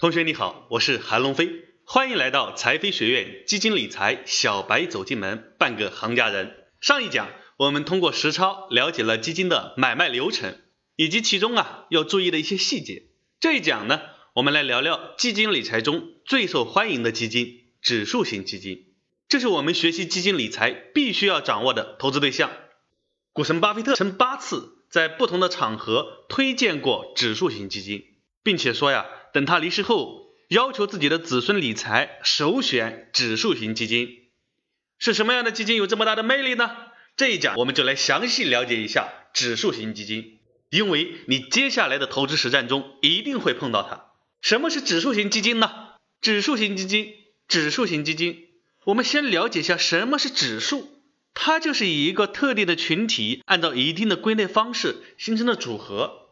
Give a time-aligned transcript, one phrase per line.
[0.00, 1.50] 同学你好，我是韩龙飞，
[1.84, 6.56] 欢迎来到财飞学院基金理财小白走进门，半个行家人。
[6.80, 7.28] 上一讲
[7.58, 10.56] 我们通过实操了解了基金的买卖流程，
[10.96, 13.10] 以及其中啊要注意的一些细节。
[13.40, 14.00] 这一讲呢，
[14.32, 18.94] 我们来聊聊基金理财中最受欢迎的基金——指数型基金。
[19.28, 22.50] 这是我们学习基金理财必须要掌握的投资对象。
[23.34, 28.02] 股神巴菲特曾八次在不同的场合推荐过指数型基金，
[28.42, 29.04] 并且说呀。
[29.32, 34.08] 等他离世后，要求自己的子孙理财首选指数型基金，
[34.98, 36.70] 是什么样的基金有这么大的魅力呢？
[37.16, 40.38] 这一讲我们就来详细了解一下指数型基金，
[40.70, 44.06] 因为你接下来的投资实战中一定会碰到它。
[44.40, 45.70] 什么是指数型基金呢？
[46.20, 47.14] 指数型基金，
[47.46, 48.48] 指数型基金，
[48.84, 50.88] 我们先了解一下什么是指数，
[51.34, 56.28] 它就是以一个特定的群体按照一定的归类方式形成的组合。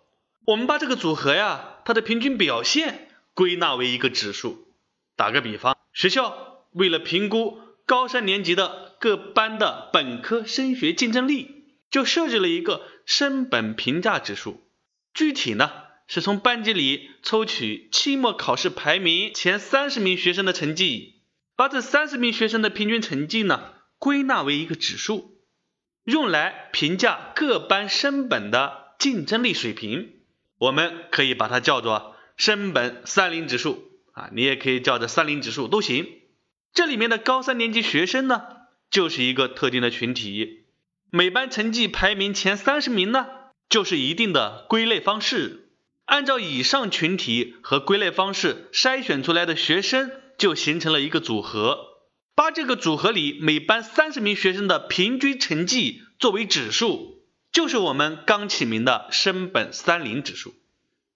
[0.47, 4.69] 我们把这个组合呀，它的平均表现归纳为一个指数。
[5.17, 14.69] 打个比方，学校为了评估高三年级的各班的本科升学竞争力，就设置了一个升本评价指数。
[15.15, 15.73] 具体呢，
[16.07, 21.23] 是从班级里抽取期末考试排名前三十名学生的成绩，
[21.57, 25.39] 把这三十名学生的平均成绩呢，归纳为一个指数，
[26.05, 30.17] 用来评价各班升本的竞争力水平。
[30.59, 36.07] 我们可以把它叫做升本三零指数啊，你也可以叫做三零指数都行。
[36.75, 38.43] 这里面的高三年级学生呢，
[38.91, 40.65] 就是一个特定的群体，
[41.11, 43.27] 每班成绩排名前三十名呢，
[43.69, 45.71] 就是一定的归类方式。
[46.05, 51.87] 按照以上群体和归类方式筛选出来的学生，就形成了一个组合。
[52.35, 57.18] 把这个组合里每班三十名学生的平均成绩作为指数。
[57.59, 60.55] 就是我们刚起名的升本三零指数，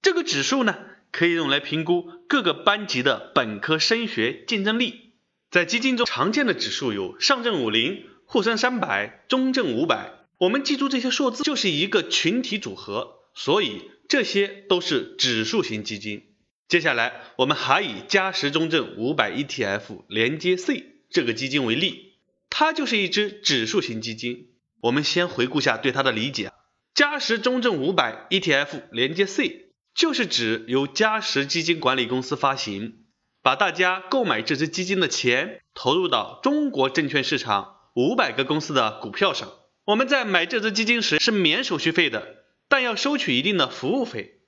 [0.02, 0.76] 这个指数呢，
[1.12, 5.12] 可以用来评估各个班级的本科升学竞争力。
[5.52, 10.14] 在基金中常见的指数有上证五零、沪深三百、中证五百。
[10.36, 16.24] 我们记住这些数字就是一个群体组合，所以这些都是指数型基金。
[16.66, 22.14] 接下来我们还以嘉实中证五百 ETF 连接 C 这个基金为例，
[22.50, 24.48] 它就是一只指数型基金。
[24.82, 26.50] 我们先回顾下对它的理解。
[26.92, 33.04] 嘉实中证五百 ETF 连接 C 就是指由嘉实基金管理公司发行，
[33.42, 39.52] 把大家购买这只基金的钱投入到中国证券市场五百个公司的股票上。
[39.84, 44.40] 我们在买这只基金时是免手续费的，但要收取一定的服务费。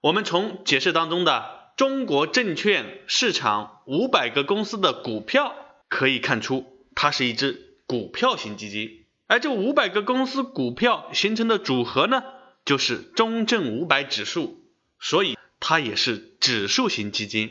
[0.00, 5.54] 我们从解释当中的中国证券市场五百个公司的股票
[5.88, 8.97] 可以看出，它是一只股票型基金。
[9.28, 12.24] 而这五百个公司股票形成的组合呢，
[12.64, 14.64] 就是中证五百指数，
[14.98, 17.50] 所以它也是指数型基金。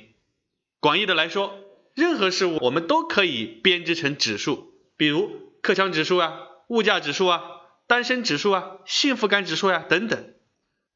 [0.79, 1.57] 广义的来说，
[1.93, 7.43] 任何事物我们都可以编织成指数，比如克强指数啊、物价指数啊、
[7.85, 10.33] 单身指数啊、幸福感指数呀等等。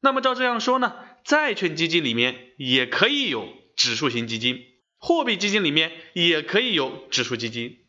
[0.00, 4.64] 那么照这样说呢，债券基金里面也可以有指数型基金，
[4.98, 7.81] 货币基金里面也可以有指数基金。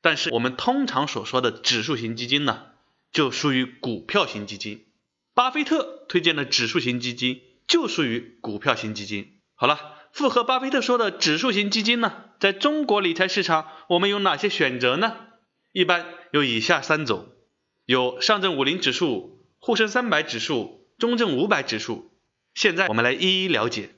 [0.00, 2.66] 但是我们通常所说的指数型基金呢，
[3.12, 4.86] 就属于股票型基金。
[5.34, 9.40] 巴菲特推荐的指数型基金就属于股票型基金。
[9.54, 9.78] 好了，
[10.12, 15.16] 符合巴菲特说的指数型基金呢，在中国理财市场我们有哪些选择呢？
[15.72, 17.26] 一般有以下三种：
[17.84, 22.10] 有上证五零指数、沪深三百指数、中证五百指数。
[22.54, 23.90] 现在我们来一一了解。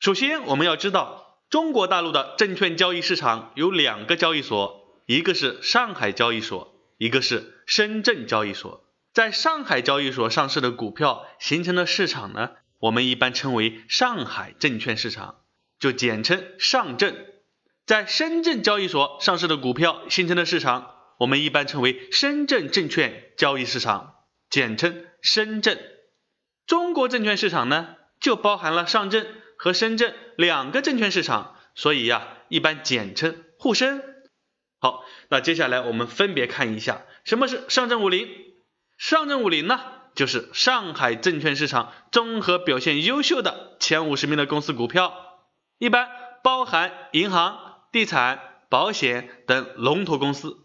[0.00, 4.85] 首先我们要知道，中国大陆的证券交易市场有两个交易所。
[5.06, 8.84] 一个是上海交易所，一个是深圳交易所。
[9.14, 12.50] 在上海交易所上市的股票形成的市场呢，
[12.80, 15.36] 我们一般称为上海证券市场，
[15.78, 17.16] 就简称上证。
[17.86, 24.16] 在深圳交易所上市的股票形成的市场，我们一般称为深圳证券交易市场，
[24.50, 25.78] 简称深圳。
[26.66, 29.24] 中国证券市场呢，就包含了上证
[29.56, 34.15] 和深圳两个证券市场，所以呀，一般简称沪深。
[34.78, 38.28] 好，那接下来我们分别看一下什么是上证五零。
[38.98, 39.80] 上证五零呢，
[40.14, 45.12] 就是上海证券市场综合表现优秀的前五十名的公司股票，
[45.78, 46.08] 一般
[46.42, 47.58] 包含银行、
[47.92, 48.40] 地产、
[48.70, 50.58] 保险等龙头公司，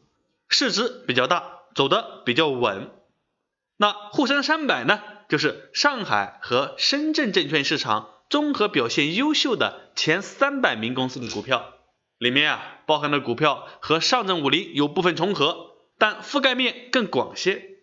[0.48, 1.44] 市值比较大，
[1.76, 2.90] 走的比较稳。
[3.76, 11.74] 那沪深三百呢，就是上海和深圳证券市场综合表现优秀的前三百名公司的股票。
[12.22, 17.80] 里面啊包含的股票和上证五零有部分重合，但覆盖面更广些。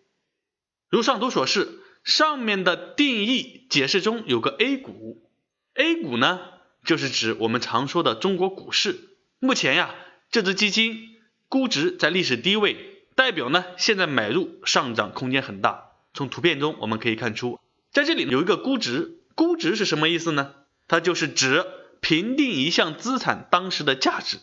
[0.87, 5.29] 如上图所示，上面的定义解释中有个 A 股
[5.73, 6.39] ，A 股呢
[6.85, 9.09] 就是指我们常说的中国股市。
[9.39, 9.93] 目前呀，
[10.31, 11.17] 这只基金
[11.49, 15.89] 估值在历史低位，代表呢现在买入上涨空间很大。
[16.13, 17.59] 从图片中我们可以看出，
[17.91, 20.55] 在这里有一个估值，估值是什么意思呢？
[20.87, 21.65] 它就是指
[22.01, 24.37] 评定一项资产当时的价值。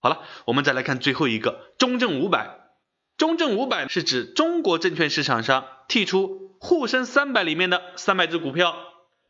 [0.00, 2.58] 好了，我们再来看最后一个中证五百。
[3.18, 8.74] 中证五百是指中国证券市场上剔除沪深三百里面的三百只股票，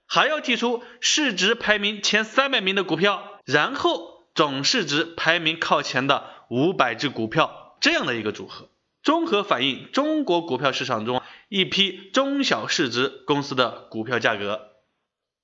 [0.06, 8.70] 还要剔除市值排名前三百名的股票，然后总市值排名靠前的五百只股票这样的一个组合，
[9.02, 14.71] 综合反映中国股票市场中一批中小市值公司的股票价格。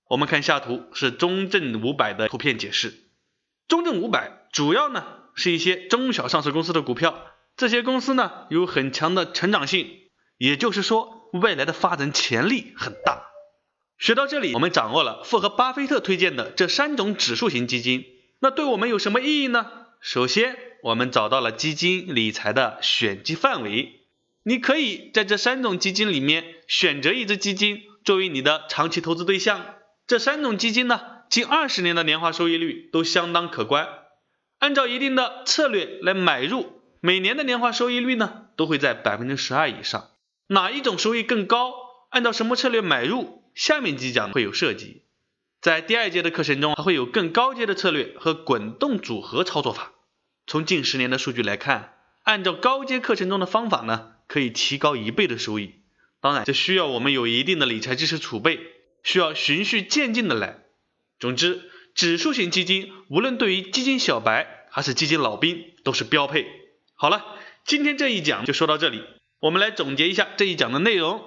[0.09, 2.95] 我们看下图是中证五百的图片解释。
[3.69, 7.27] 中证五百主要呢是一些中小上市公司的股票。
[7.57, 9.89] 这些公司呢有很强的成长性，
[10.39, 13.25] 也就是说未来的发展潜力很大。
[13.99, 18.05] 学到这里，我们掌握了符合巴菲特推荐的这三种指数型基金，
[18.39, 19.67] 那对我们有什么意义呢？
[20.01, 24.07] 首先，我们找到了基金理财的选基范围，
[24.45, 29.75] 你可以在这三种基金里面选择一只基金作为你的长期投资对象。
[30.09, 33.87] 这三种基金呢，近二十年的年化收益率都相当可观，
[34.59, 36.81] 按照一定的策略来买入。
[37.01, 40.09] 每年的年化收益率呢，都会在百分之十二以上。
[40.47, 41.75] 哪一种收益更高？
[42.09, 43.45] 按照什么策略买入？
[43.55, 45.03] 下面几讲会有涉及。
[45.61, 49.93] 在第二节的课程中，还会有更高阶的策略和滚动组合操作法。
[50.47, 55.75] 从近十年的数据来看，按照高阶课程中的方法呢，可以提高一倍的收益。
[56.23, 58.59] 当然，这需要我们有一定的理财知识储备，
[59.09, 60.59] 需要循序渐进的来。
[61.19, 61.63] 总之，
[61.95, 66.47] 指数型基金无论对于基金小白还是基金老兵都是标配。
[66.95, 67.25] 好了，
[67.65, 69.03] 今天这一讲就说到这里。
[69.41, 71.23] 我们来总结一下这一讲的内容。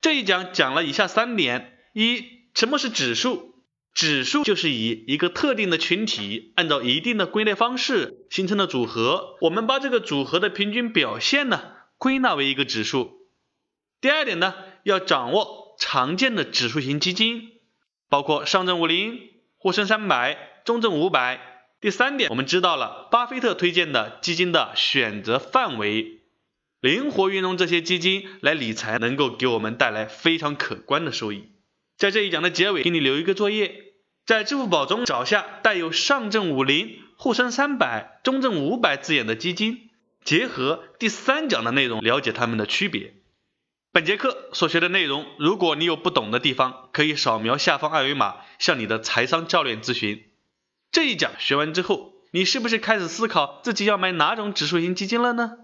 [0.00, 3.54] 这一讲讲了以下三点：一、什么是指数？
[3.94, 9.36] 指数就是以一个特定的群体，按照一定的归类方式形成的组合。
[9.40, 11.62] 我们把这个组合的平均表现呢，
[11.96, 13.28] 归纳为一个指数。
[14.00, 17.52] 第二点呢，要掌握常见的指数型基金，
[18.08, 19.18] 包括上证五零、
[19.56, 21.40] 沪深三百、中证五百。
[21.80, 26.20] 第三点，我们知道了巴菲特推荐的基金的选择范围，
[26.80, 31.48] 灵活运用这些基金来理财，能够给我们带来非常可观的收益。
[31.96, 33.74] 在这一讲的结尾，给你留一个作业，
[34.26, 39.88] 在支付宝中找下带有上证五零、沪深三百、中证五百字眼的基金，
[40.22, 43.14] 结合第三讲的内容了解它们的区别。
[43.92, 50.26] 本节课所学的内容，如果你有不懂的地方，可以扫描下方二维码向你的财商教练咨询。
[50.92, 55.56] 这一讲学完之后，你是不是开始思考自己要买哪种指数型基金了呢？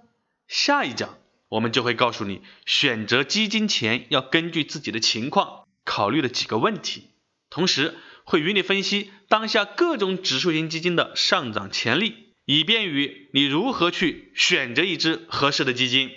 [0.48, 1.18] 下一讲
[1.48, 7.10] 我们就会告诉你，选择基金前要根据自己的情况考虑的几个问题，
[7.48, 7.94] 同时
[8.24, 16.10] 会与你分析当下各种指数型基金的上涨潜力，以便于你如何去选择一只合适的基金。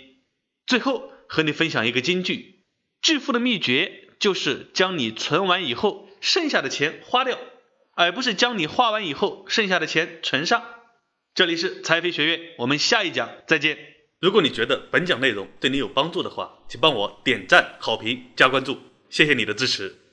[0.65, 2.65] 最后和你分享一个金句：
[3.01, 7.39] 致富的秘诀就是将你存完以后剩下的钱花掉。
[7.93, 10.63] 而不是将你花完以后剩下的钱存上。
[11.35, 13.77] 这里是财飞学院，我们下一讲再见。
[14.21, 18.79] 如果你觉得本讲内容对你有帮助的话，请帮我点赞、好评、加关注，
[19.09, 20.08] 谢谢你的支持。